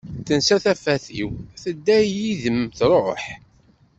Tensa 0.27 0.57
tafat-iw, 0.63 1.31
tedda 1.61 1.97
yid-m 2.13 2.61
truḥ. 2.77 3.23